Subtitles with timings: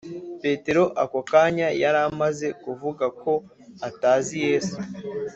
[0.41, 3.31] petero ako kanya yari amaze kuvuga ko
[3.89, 4.77] atazi yesu,